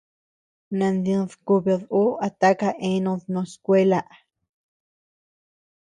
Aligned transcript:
Nandid 0.77 1.29
kubid 1.45 1.81
ú 2.01 2.03
a 2.25 2.27
taka 2.39 2.69
eanud 2.87 3.21
no 3.33 3.41
skuela. 3.53 3.99